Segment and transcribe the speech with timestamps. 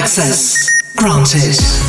[0.00, 1.79] Access granted.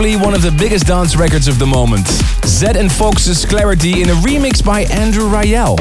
[0.00, 2.06] One of the biggest dance records of the moment.
[2.46, 5.78] Zedd and Foxes Clarity in a remix by Andrew Rayel.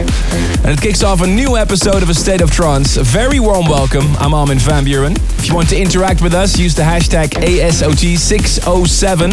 [0.66, 2.98] And it kicks off a new episode of A State of Trance.
[2.98, 4.18] A very warm welcome.
[4.18, 5.16] I'm Armin van Buuren.
[5.40, 9.32] If you want to interact with us, use the hashtag ASOT607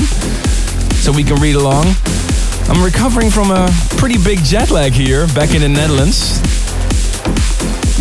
[1.02, 1.86] so we can read along.
[2.68, 3.68] I'm recovering from a
[3.98, 6.40] pretty big jet lag here back in the Netherlands.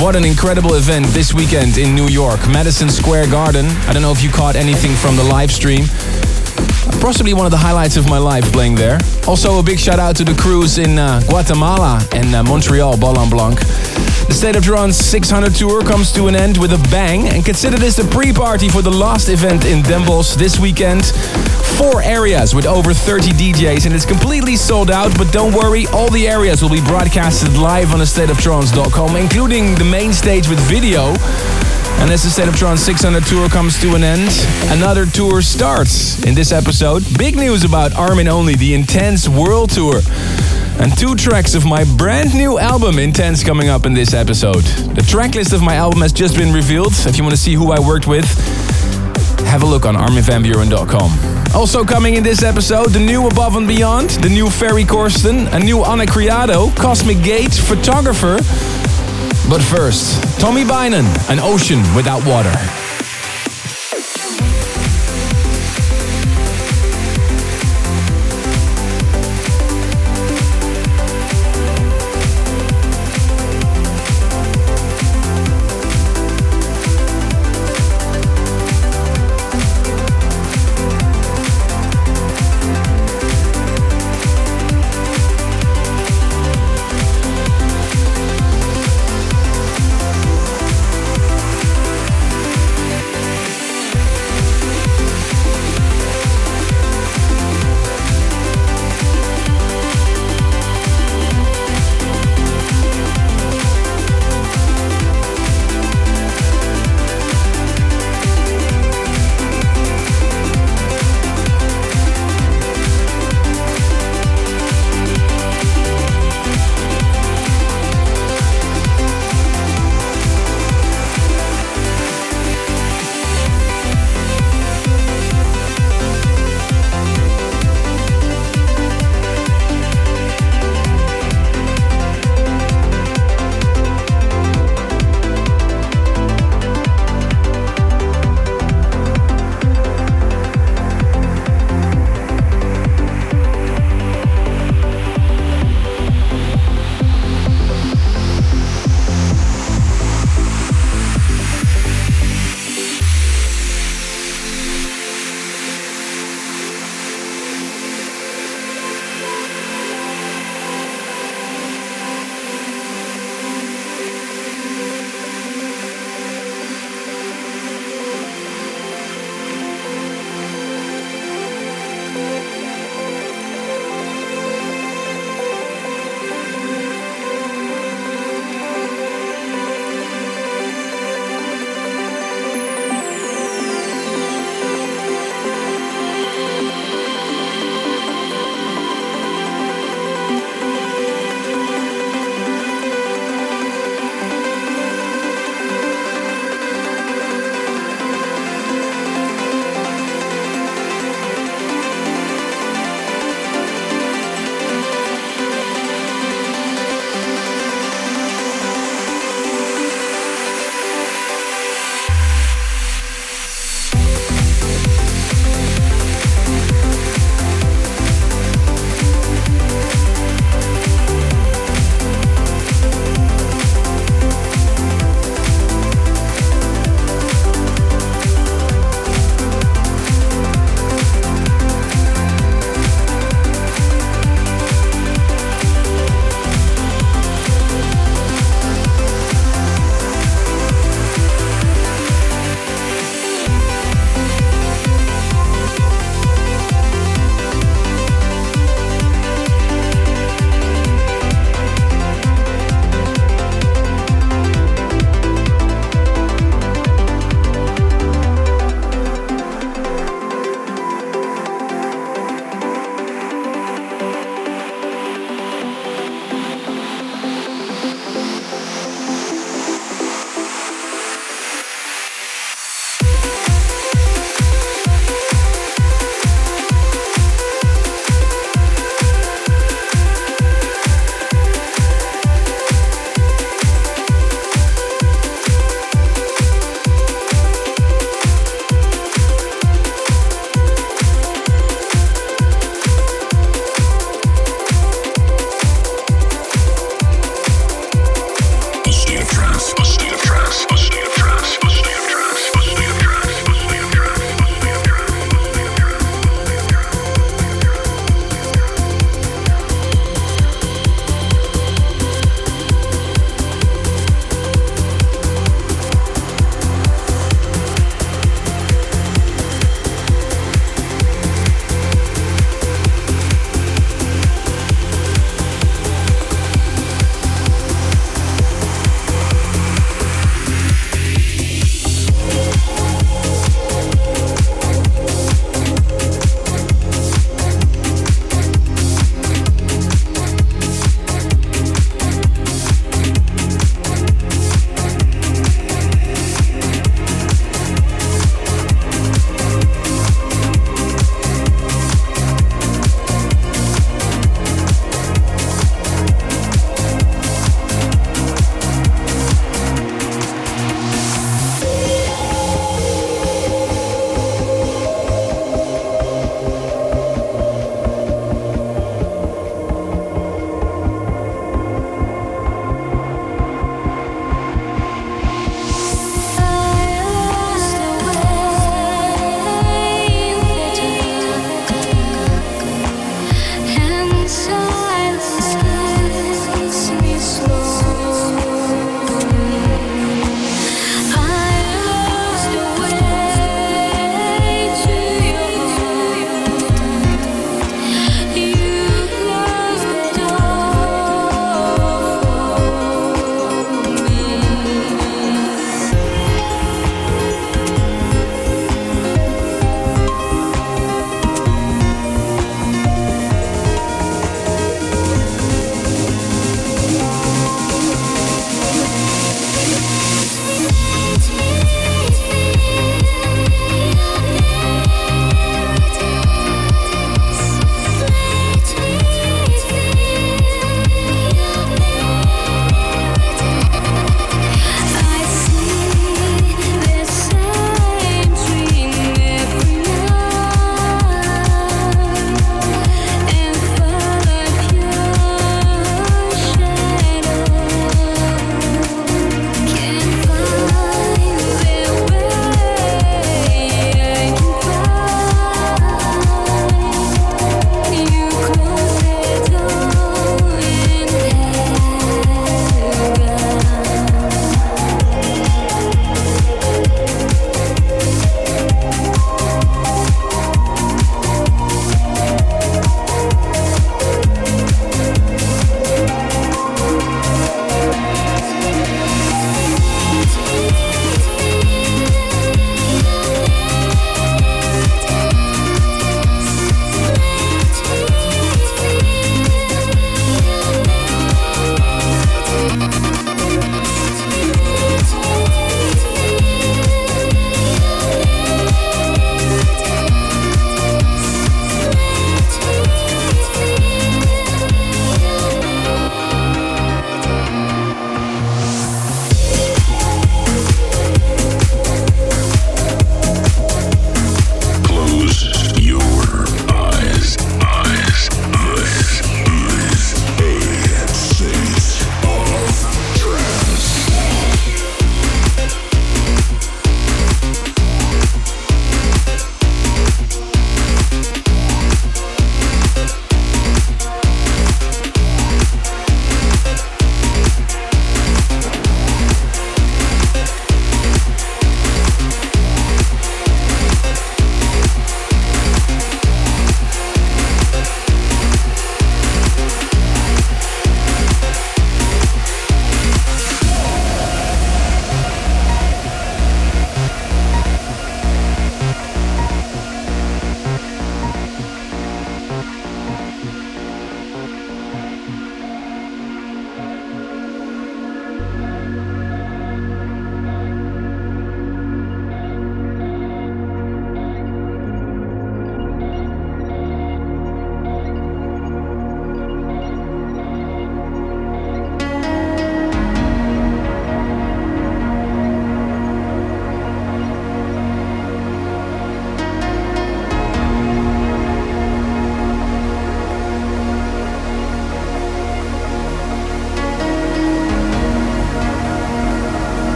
[0.00, 3.66] What an incredible event this weekend in New York, Madison Square Garden.
[3.86, 5.84] I don't know if you caught anything from the live stream.
[7.00, 8.98] Possibly one of the highlights of my life playing there.
[9.26, 13.28] Also, a big shout out to the crews in uh, Guatemala and uh, Montreal, Ballon
[13.28, 13.58] Blanc.
[13.58, 17.76] The State of Trance 600 tour comes to an end with a bang, and consider
[17.76, 21.04] this the pre party for the last event in Den Bosch this weekend.
[21.76, 25.16] Four areas with over 30 DJs, and it's completely sold out.
[25.18, 30.12] But don't worry, all the areas will be broadcasted live on thestateoftrance.com, including the main
[30.12, 31.14] stage with video.
[32.00, 34.30] And as the State of Trance 600 tour comes to an end,
[34.70, 36.22] another tour starts.
[36.24, 40.00] In this episode, big news about Armin Only, the Intense World Tour.
[40.78, 44.64] And two tracks of my brand new album, Intense, coming up in this episode.
[44.96, 46.94] The track list of my album has just been revealed.
[47.06, 48.24] If you want to see who I worked with,
[49.46, 51.54] have a look on arminvanburen.com.
[51.54, 55.58] Also coming in this episode, the new Above and Beyond, the new Ferry Corsten, a
[55.58, 58.38] new Ana Criado, Cosmic Gate, Photographer,
[59.50, 62.79] but first, Tommy Bynon, An Ocean Without Water.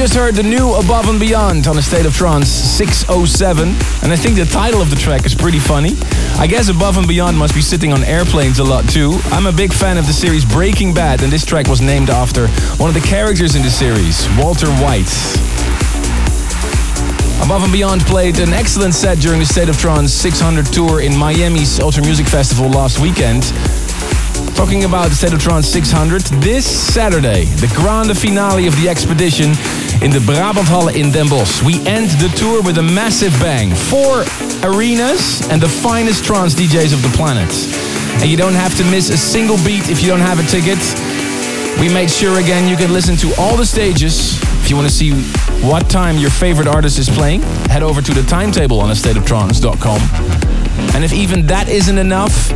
[0.00, 3.68] Just heard the new Above and Beyond on the State of Trance 607,
[4.02, 5.92] and I think the title of the track is pretty funny.
[6.38, 9.18] I guess Above and Beyond must be sitting on airplanes a lot too.
[9.24, 12.48] I'm a big fan of the series Breaking Bad, and this track was named after
[12.78, 15.12] one of the characters in the series, Walter White.
[17.44, 21.14] Above and Beyond played an excellent set during the State of Trance 600 tour in
[21.14, 23.52] Miami's Ultra Music Festival last weekend.
[24.56, 29.52] Talking about the State of Trance 600, this Saturday, the grande finale of the expedition
[30.02, 31.62] in the Brabanthalle in Den Bosch.
[31.62, 33.74] We end the tour with a massive bang.
[33.74, 34.24] Four
[34.62, 37.50] arenas and the finest trance DJs of the planet.
[38.20, 40.78] And you don't have to miss a single beat if you don't have a ticket.
[41.80, 44.40] We made sure again you can listen to all the stages.
[44.62, 45.12] If you want to see
[45.66, 50.00] what time your favorite artist is playing, head over to the timetable on stateoftrance.com.
[50.94, 52.50] And if even that isn't enough,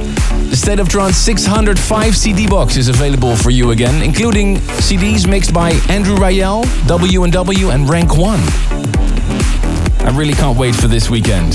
[0.54, 5.52] the State of Trance 605 CD box is available for you again, including CDs mixed
[5.52, 8.38] by Andrew Rayel, W&W and Rank 1.
[8.38, 11.54] I really can't wait for this weekend.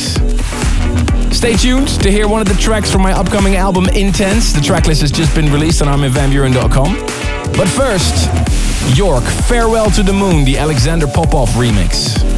[1.34, 4.52] Stay tuned to hear one of the tracks from my upcoming album Intense.
[4.52, 6.96] The tracklist has just been released on arminvanburen.com.
[7.56, 8.28] But first,
[8.98, 12.29] York, Farewell to the Moon, the Alexander Popov remix.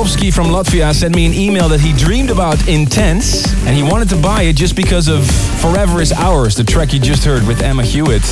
[0.00, 4.16] From Latvia sent me an email that he dreamed about Intense and he wanted to
[4.16, 5.26] buy it just because of
[5.60, 8.22] Forever is Ours, the track you just heard with Emma Hewitt.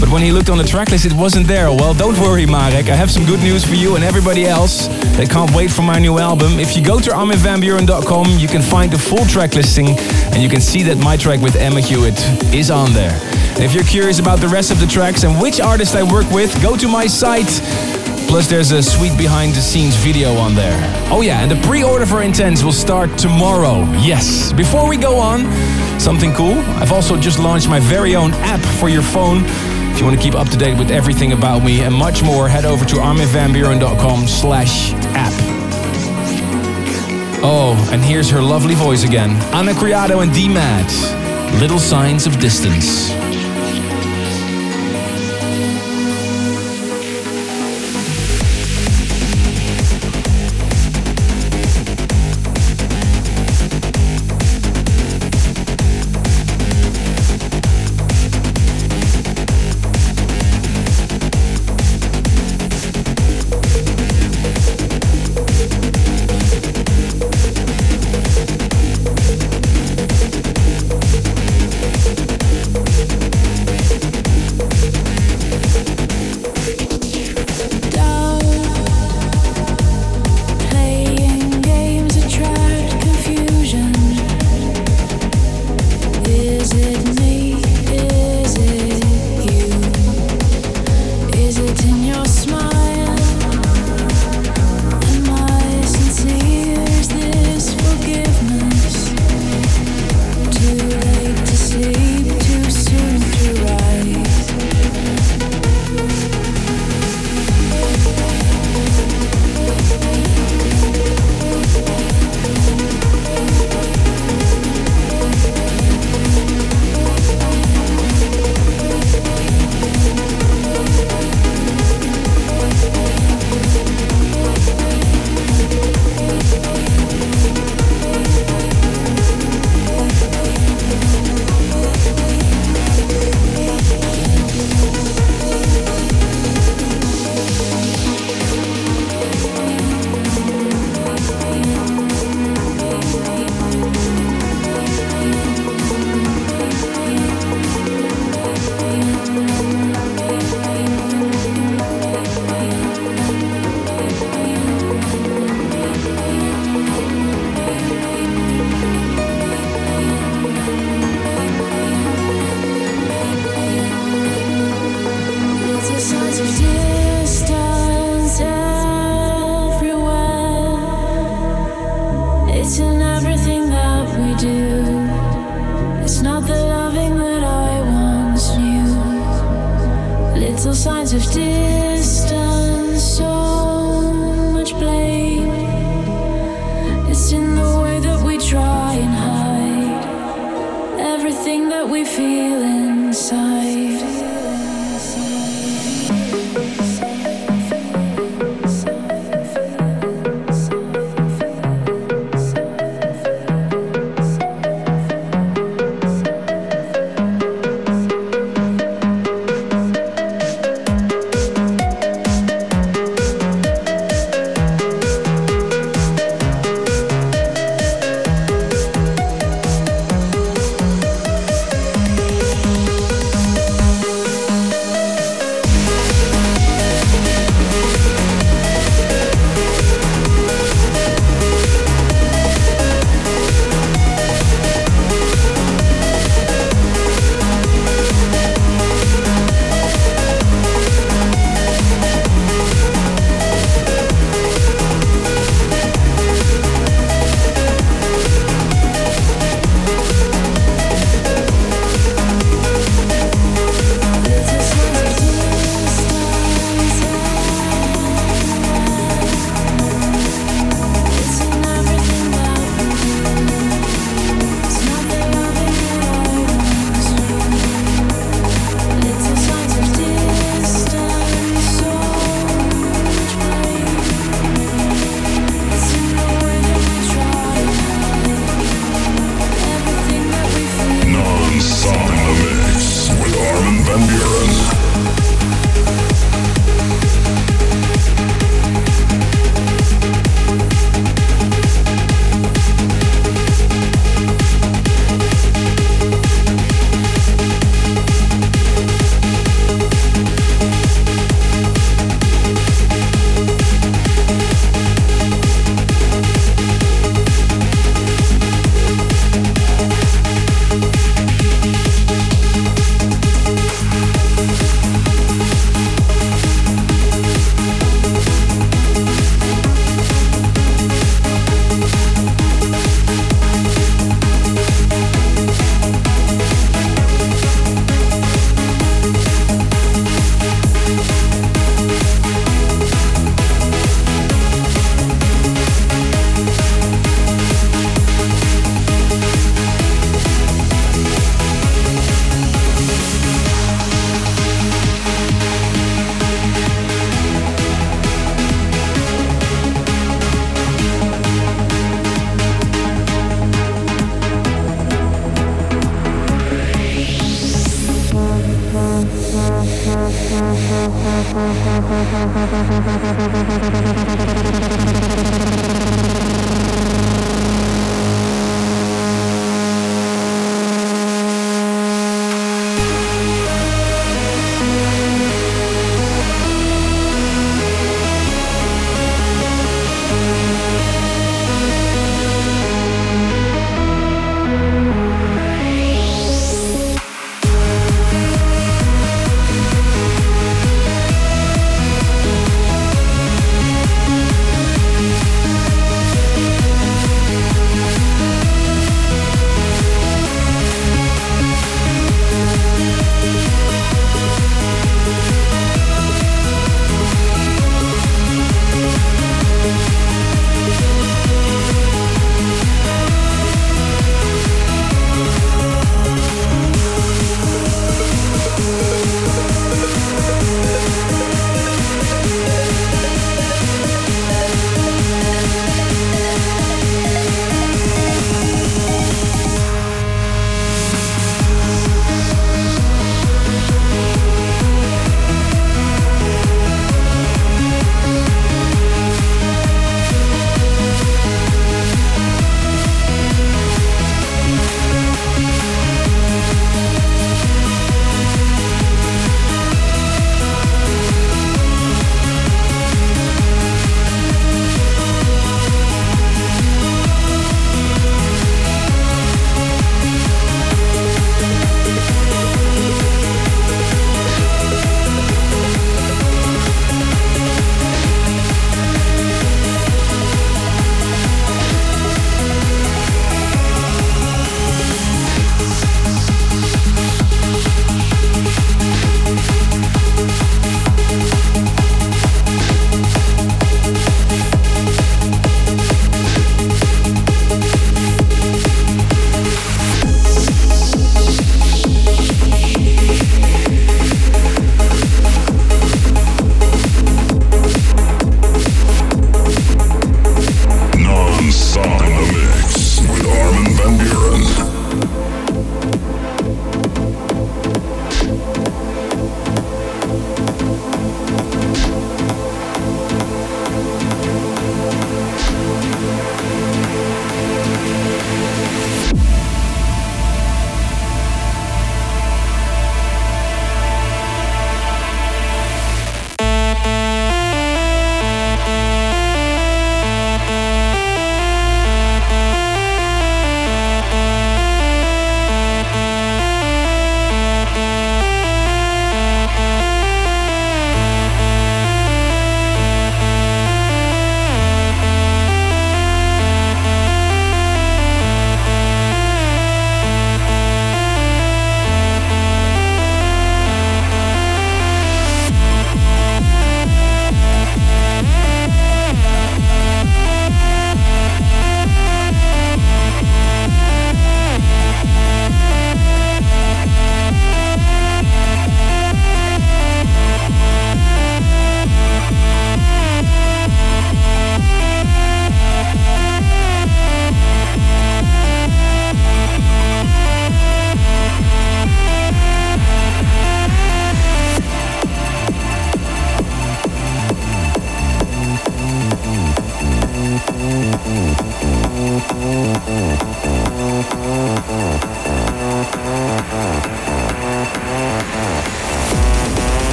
[0.00, 1.68] But when he looked on the tracklist, it wasn't there.
[1.68, 2.88] Well, don't worry, Marek.
[2.88, 4.86] I have some good news for you and everybody else
[5.18, 6.58] that can't wait for my new album.
[6.58, 9.88] If you go to arminvanburen.com, you can find the full track listing
[10.32, 12.18] and you can see that my track with Emma Hewitt
[12.54, 13.18] is on there.
[13.60, 16.58] If you're curious about the rest of the tracks and which artist I work with,
[16.62, 17.60] go to my site.
[18.28, 20.78] Plus, there's a sweet behind the scenes video on there.
[21.10, 23.84] Oh, yeah, and the pre order for Intense will start tomorrow.
[24.00, 24.52] Yes.
[24.52, 25.40] Before we go on,
[26.00, 26.58] something cool.
[26.80, 29.44] I've also just launched my very own app for your phone.
[29.92, 32.48] If you want to keep up to date with everything about me and much more,
[32.48, 35.32] head over to arminvanburen.com slash app.
[37.42, 39.30] Oh, and here's her lovely voice again.
[39.54, 40.90] Ana Criado and D-Mad.
[41.60, 43.15] Little Signs of Distance.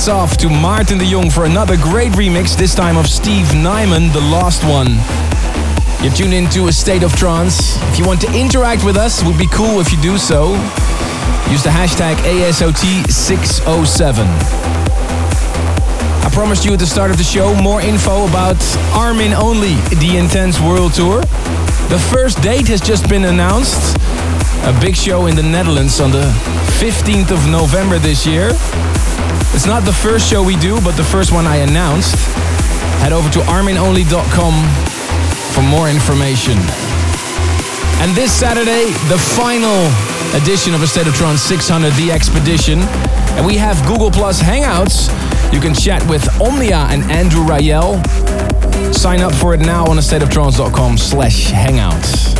[0.00, 4.10] Hats off to Martin de Jong for another great remix, this time of Steve Nyman,
[4.14, 4.96] The Lost One.
[6.02, 7.76] You're tuned into a state of trance.
[7.92, 10.52] If you want to interact with us, it would be cool if you do so.
[11.50, 14.24] Use the hashtag ASOT607.
[16.24, 18.56] I promised you at the start of the show more info about
[18.94, 21.20] Armin Only, the Intense World Tour.
[21.90, 23.98] The first date has just been announced.
[24.64, 26.32] A big show in the Netherlands on the
[26.80, 28.54] 15th of November this year.
[29.52, 32.14] It's not the first show we do, but the first one I announced.
[33.02, 34.54] Head over to arminonly.com
[35.52, 36.56] for more information.
[38.00, 39.90] And this Saturday, the final
[40.40, 42.78] edition of A State of Trance 600, The Expedition.
[43.36, 45.10] And we have Google Plus Hangouts.
[45.52, 48.00] You can chat with Omnia and Andrew Rayel.
[48.94, 52.36] Sign up for it now on astateoftrance.com slash hangouts.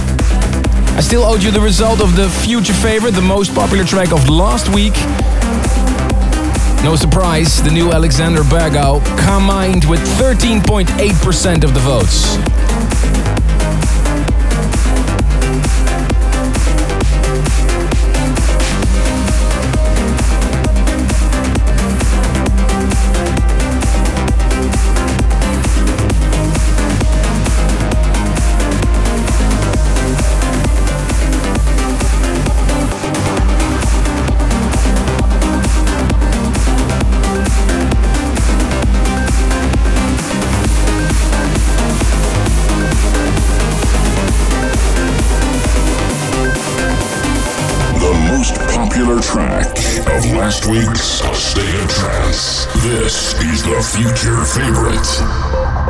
[0.96, 4.28] I still owed you the result of the future favorite, the most popular track of
[4.28, 4.94] last week.
[6.82, 12.49] No surprise, the new Alexander Bergau combined with 13.8% of the votes.
[50.50, 52.66] Last week's State of Trance.
[52.82, 55.89] This is the future favorite.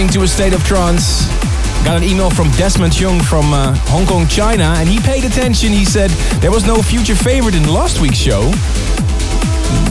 [0.00, 1.26] Listening to A State of Trance.
[1.84, 5.72] Got an email from Desmond Young from uh, Hong Kong, China, and he paid attention.
[5.72, 6.08] He said
[6.40, 8.50] there was no future favorite in last week's show.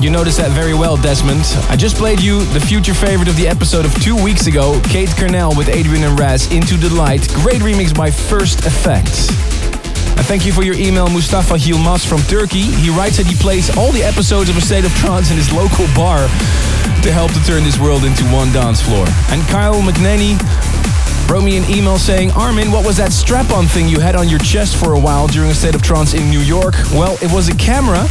[0.01, 1.43] You noticed that very well, Desmond.
[1.69, 5.13] I just played you the future favorite of the episode of two weeks ago, Kate
[5.15, 7.27] Cornell with Adrian and Raz, Into the Light.
[7.45, 9.13] Great remix by First Effect.
[10.17, 12.65] And thank you for your email, Mustafa Hilmas from Turkey.
[12.81, 15.53] He writes that he plays all the episodes of A State of Trance in his
[15.53, 16.25] local bar
[17.03, 19.05] to help to turn this world into one dance floor.
[19.29, 20.37] And Kyle McNaney
[21.29, 24.27] wrote me an email saying, Armin, what was that strap on thing you had on
[24.27, 26.73] your chest for a while during a state of trance in New York?
[26.91, 28.07] Well, it was a camera.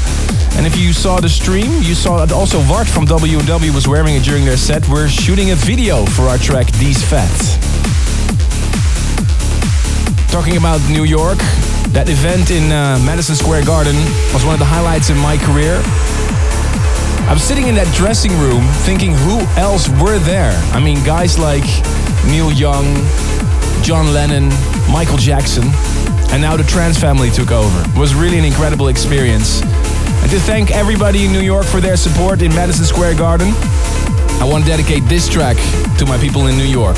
[0.57, 4.15] And if you saw the stream, you saw that also Ward from W&W was wearing
[4.15, 4.89] it during their set.
[4.89, 7.57] We're shooting a video for our track These Fats.
[10.31, 11.39] Talking about New York,
[11.93, 13.97] that event in uh, Madison Square Garden
[14.33, 15.83] was one of the highlights in my career.
[17.29, 20.57] I was sitting in that dressing room thinking who else were there?
[20.73, 21.63] I mean, guys like
[22.25, 22.87] Neil Young,
[23.85, 24.49] John Lennon,
[24.91, 25.65] Michael Jackson,
[26.33, 27.83] and now the trance family took over.
[27.85, 29.61] It was really an incredible experience.
[29.61, 33.49] And to thank everybody in New York for their support in Madison Square Garden,
[34.41, 35.59] I want to dedicate this track
[35.99, 36.97] to my people in New York.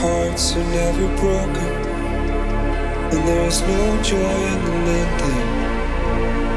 [0.00, 1.72] hearts are never broken,
[3.10, 5.48] and there is no joy in the ending.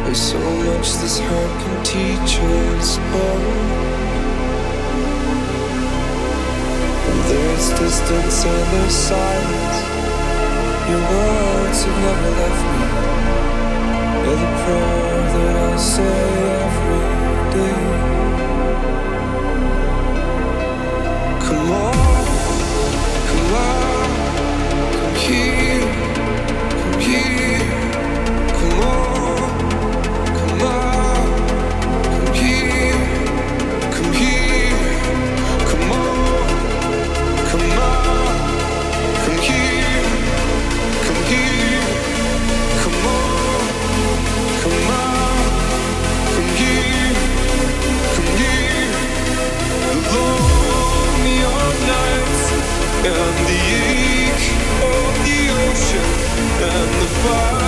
[0.06, 3.82] There's so much this heart can teach us both.
[7.10, 9.78] And there's distance and there's silence.
[10.90, 12.84] Your words have never left me.
[14.24, 16.18] You're the prayer that I say
[16.66, 17.02] every
[17.54, 18.11] day.
[56.64, 57.61] and the fire.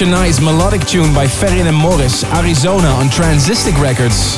[0.00, 4.36] A nice melodic tune by Ferrin and Morris, Arizona on Transistic Records.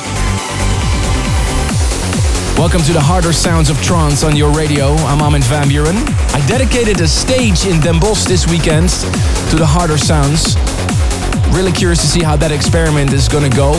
[2.57, 4.95] Welcome to the harder sounds of trance on your radio.
[5.05, 5.97] I'm Armin van Buuren.
[6.32, 8.89] I dedicated a stage in Den Bosch this weekend
[9.51, 10.57] to the harder sounds.
[11.55, 13.74] Really curious to see how that experiment is gonna go.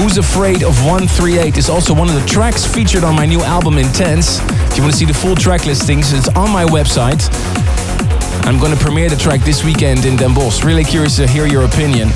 [0.00, 3.76] Who's Afraid of 138 is also one of the tracks featured on my new album
[3.76, 4.38] Intense.
[4.72, 7.28] If you want to see the full track listings, it's on my website.
[8.48, 10.64] I'm gonna premiere the track this weekend in Den Bosch.
[10.64, 12.08] Really curious to hear your opinion.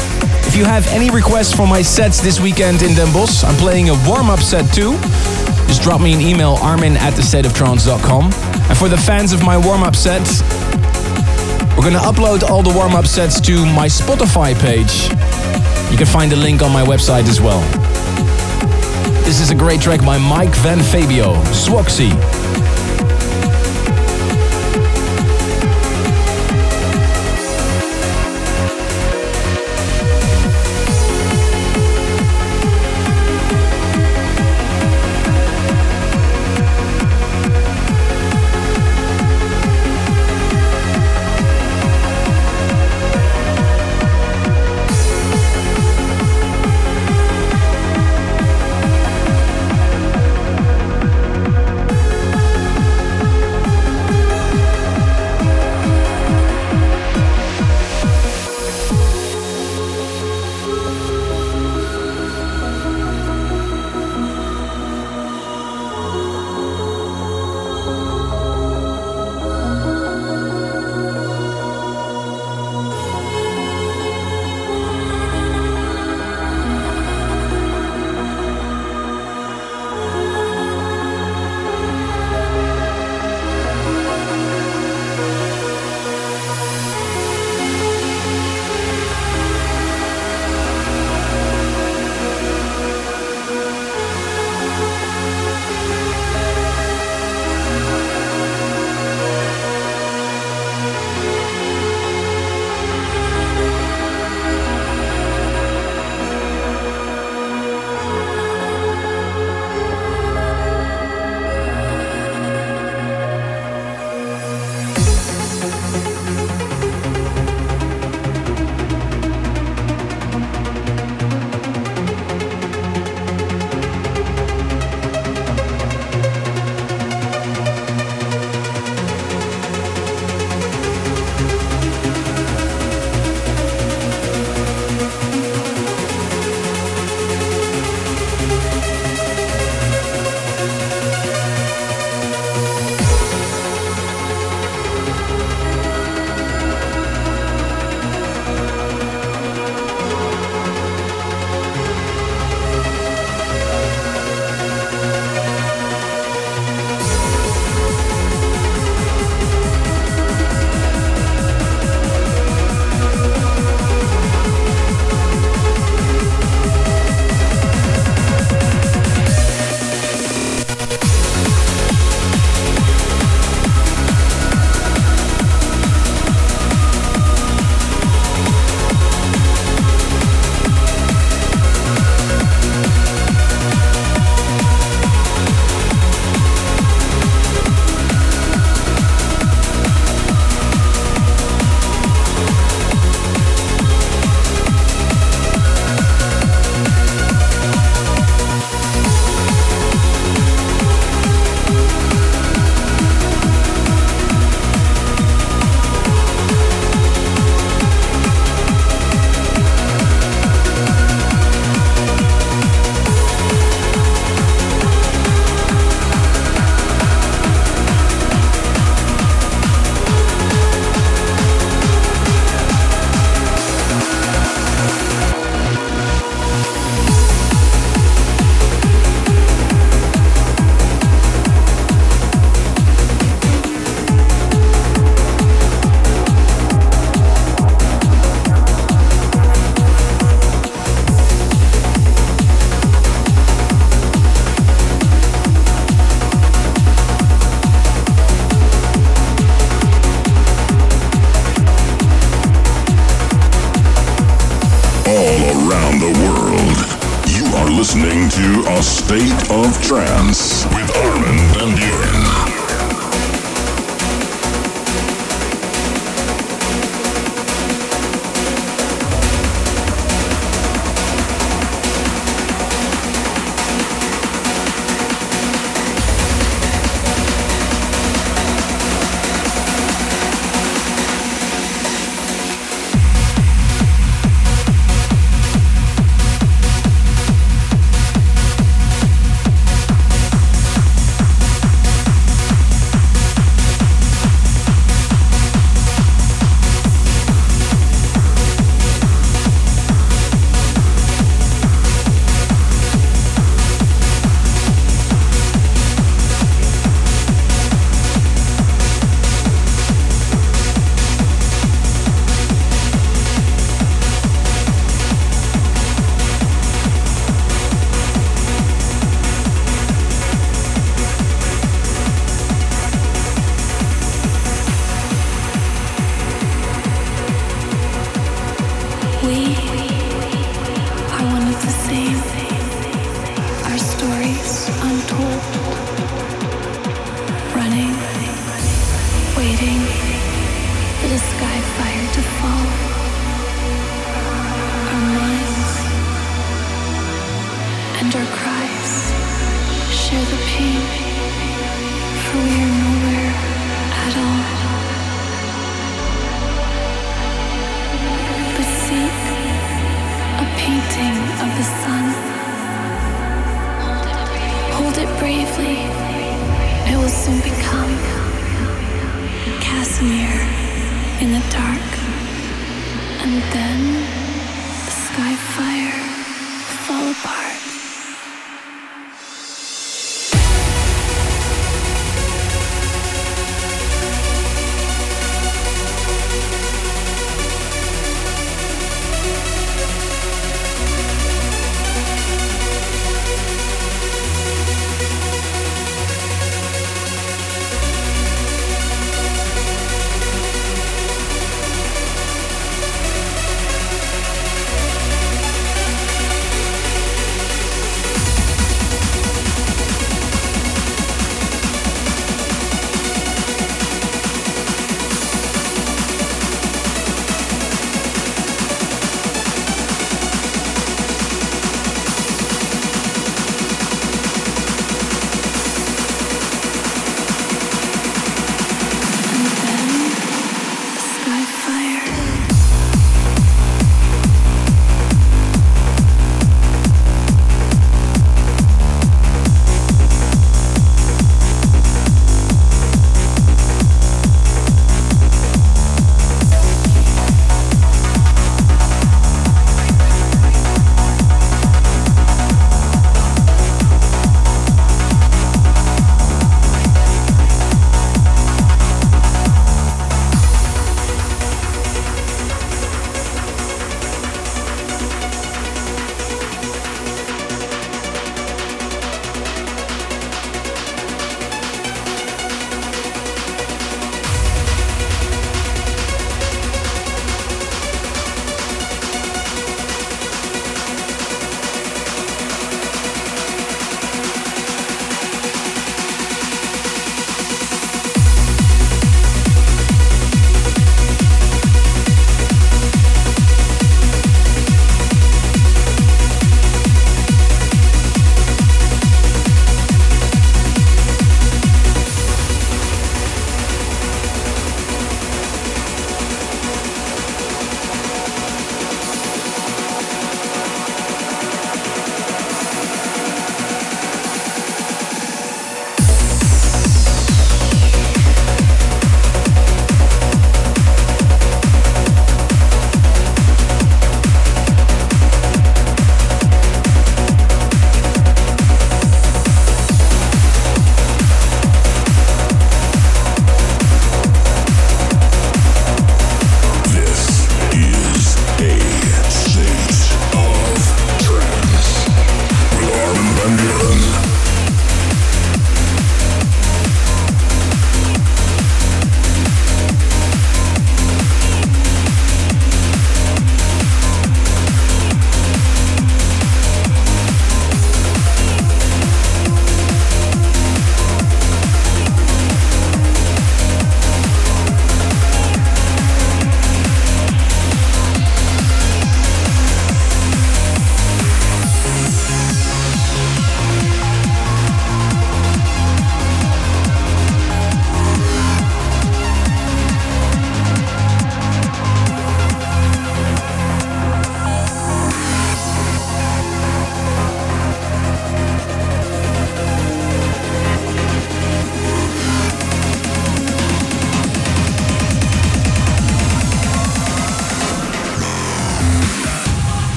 [0.48, 3.90] If you have any requests for my sets this weekend in Den Bosch, I'm playing
[3.90, 4.96] a warm-up set too.
[5.68, 8.24] Just drop me an email, armin at thestateoftrance.com.
[8.24, 10.22] And for the fans of my warm-up set,
[11.76, 15.10] we're gonna upload all the warm-up sets to my Spotify page.
[15.92, 17.60] You can find the link on my website as well.
[19.26, 22.41] This is a great track by Mike Van Fabio, Swoxy.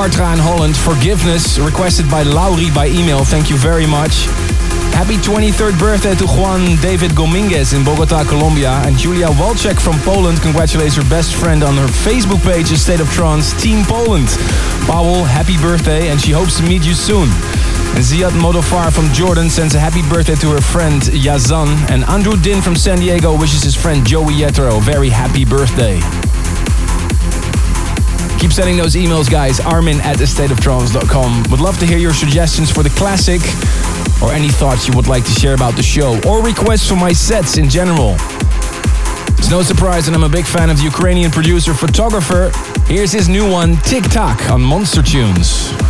[0.00, 3.22] Artra in Holland, Forgiveness, requested by Laurie by email.
[3.22, 4.24] Thank you very much.
[4.96, 8.80] Happy 23rd birthday to Juan David Dominguez in Bogota, Colombia.
[8.86, 13.10] And Julia Walczek from Poland congratulates her best friend on her Facebook page, State of
[13.10, 14.28] Trance, Team Poland.
[14.88, 17.28] Paul, happy birthday, and she hopes to meet you soon.
[17.92, 21.76] And Ziad Modofar from Jordan sends a happy birthday to her friend Yazan.
[21.90, 26.00] And Andrew Din from San Diego wishes his friend Joey Yetro a very happy birthday.
[28.40, 29.60] Keep sending those emails, guys.
[29.60, 31.50] Armin at thestateoftrance.com.
[31.50, 33.42] Would love to hear your suggestions for the classic
[34.22, 37.12] or any thoughts you would like to share about the show or requests for my
[37.12, 38.16] sets in general.
[39.36, 42.50] It's no surprise that I'm a big fan of the Ukrainian producer photographer.
[42.86, 45.89] Here's his new one, TikTok, on Monster Tunes.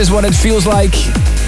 [0.00, 0.94] Is what it feels like.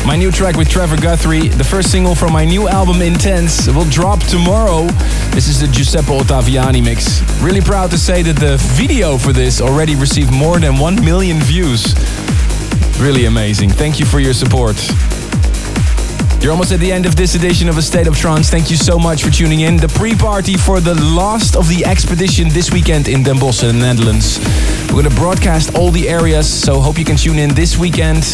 [0.07, 3.89] my new track with Trevor Guthrie, the first single from my new album Intense, will
[3.89, 4.87] drop tomorrow.
[5.31, 7.23] This is the Giuseppe Ottaviani mix.
[7.41, 11.39] Really proud to say that the video for this already received more than 1 million
[11.39, 11.95] views.
[13.01, 13.71] Really amazing.
[13.71, 14.77] Thank you for your support.
[16.43, 18.51] You're almost at the end of this edition of A State of Trance.
[18.51, 19.77] Thank you so much for tuning in.
[19.77, 23.81] The pre-party for the last of the expedition this weekend in Den Bosch, in the
[23.81, 24.41] Netherlands.
[24.89, 28.25] We're going to broadcast all the areas, so hope you can tune in this weekend.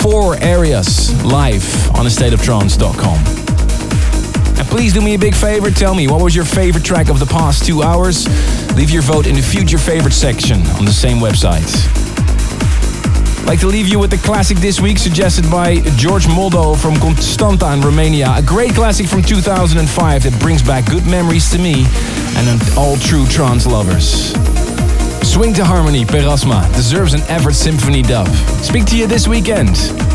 [0.00, 3.18] Four areas live on astateoftrance.com.
[4.56, 5.72] And please do me a big favor.
[5.72, 8.28] Tell me, what was your favorite track of the past two hours?
[8.76, 12.07] Leave your vote in the future favorite section on the same website
[13.48, 17.72] like to leave you with the classic this week suggested by George Moldo from Constanta
[17.72, 18.34] in Romania.
[18.36, 21.86] A great classic from 2005 that brings back good memories to me
[22.36, 24.34] and all true trance lovers.
[25.26, 28.28] Swing to Harmony, Perasma, deserves an Everett Symphony dub.
[28.62, 30.07] Speak to you this weekend.